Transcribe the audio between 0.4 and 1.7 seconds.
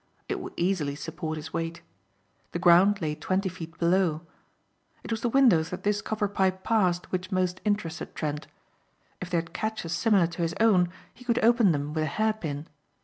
easily support his